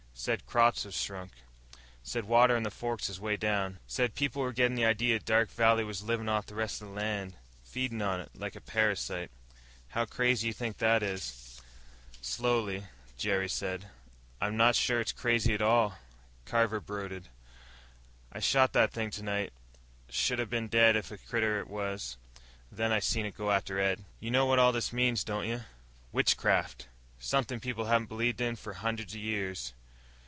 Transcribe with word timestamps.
Said 0.13 0.45
crops 0.45 0.83
has 0.83 0.93
shrunk. 0.93 1.31
Said 2.03 2.25
water 2.25 2.55
in 2.55 2.61
the 2.61 2.69
forks 2.69 3.09
is 3.09 3.19
way 3.19 3.35
down." 3.37 3.71
"He's 3.71 3.73
right." 3.77 3.81
"Said 3.87 4.13
people 4.13 4.43
were 4.43 4.53
gettin' 4.53 4.75
the 4.75 4.85
idea 4.85 5.17
Dark 5.17 5.49
Valley 5.49 5.83
was 5.83 6.03
livin' 6.03 6.29
off 6.29 6.45
the 6.45 6.53
rest 6.53 6.79
of 6.79 6.89
the 6.89 6.93
land. 6.93 7.37
Feedin' 7.63 8.03
on 8.03 8.19
it, 8.19 8.29
like 8.35 8.55
a 8.55 8.61
parasite. 8.61 9.31
How 9.87 10.05
crazy 10.05 10.47
you 10.49 10.53
think 10.53 10.77
that 10.77 11.01
is?" 11.01 11.59
Slowly, 12.21 12.85
Jerry 13.17 13.49
said, 13.49 13.89
"I'm 14.39 14.55
not 14.55 14.75
sure 14.75 14.99
it's 15.01 15.11
crazy 15.11 15.55
at 15.55 15.61
all." 15.61 15.97
Carver 16.45 16.81
brooded. 16.81 17.29
"I 18.31 18.39
shot 18.39 18.73
that 18.73 18.91
thing 18.91 19.09
tonight. 19.09 19.51
Should 20.07 20.39
'a 20.39 20.45
been 20.45 20.67
dead 20.67 20.95
if 20.95 21.09
a 21.09 21.17
critter 21.17 21.61
ever 21.61 21.65
was. 21.65 22.17
Then 22.71 22.91
I 22.91 22.99
seen 22.99 23.25
it 23.25 23.33
go 23.35 23.49
after 23.49 23.79
Ed." 23.79 24.05
"You 24.19 24.29
know 24.29 24.45
what 24.45 24.59
all 24.59 24.73
this 24.73 24.93
means, 24.93 25.23
don't 25.23 25.47
you? 25.47 25.63
Witchcraft. 26.11 26.87
Something 27.17 27.59
people 27.59 27.85
haven't 27.85 28.09
believed 28.09 28.39
in 28.41 28.55
for 28.55 28.73
hundreds 28.73 29.15
of 29.15 29.19
years." 29.21 29.73